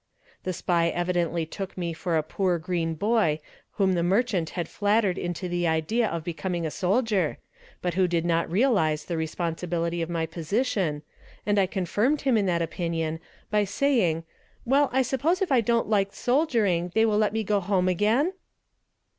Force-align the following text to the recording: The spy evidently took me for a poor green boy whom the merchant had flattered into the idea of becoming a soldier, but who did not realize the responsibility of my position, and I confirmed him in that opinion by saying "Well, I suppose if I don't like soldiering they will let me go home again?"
The 0.41 0.51
spy 0.51 0.87
evidently 0.89 1.45
took 1.45 1.77
me 1.77 1.93
for 1.93 2.17
a 2.17 2.23
poor 2.23 2.57
green 2.57 2.95
boy 2.95 3.39
whom 3.73 3.93
the 3.93 4.01
merchant 4.01 4.49
had 4.57 4.67
flattered 4.67 5.15
into 5.19 5.47
the 5.47 5.67
idea 5.67 6.07
of 6.07 6.23
becoming 6.23 6.65
a 6.65 6.71
soldier, 6.71 7.37
but 7.83 7.93
who 7.93 8.07
did 8.07 8.25
not 8.25 8.49
realize 8.49 9.05
the 9.05 9.15
responsibility 9.15 10.01
of 10.01 10.09
my 10.09 10.25
position, 10.25 11.03
and 11.45 11.59
I 11.59 11.67
confirmed 11.67 12.21
him 12.21 12.35
in 12.35 12.47
that 12.47 12.63
opinion 12.63 13.19
by 13.51 13.63
saying 13.63 14.23
"Well, 14.65 14.89
I 14.91 15.03
suppose 15.03 15.39
if 15.39 15.51
I 15.51 15.61
don't 15.61 15.87
like 15.87 16.15
soldiering 16.15 16.91
they 16.95 17.05
will 17.05 17.19
let 17.19 17.31
me 17.31 17.43
go 17.43 17.59
home 17.59 17.87
again?" 17.87 18.33